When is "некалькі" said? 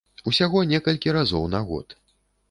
0.69-1.13